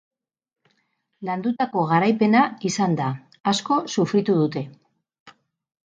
Landutako 1.29 1.83
garaipena 1.93 2.41
izan 2.71 2.97
da, 3.03 3.13
asko 3.55 3.81
sufritu 3.97 4.39
dute. 4.43 4.69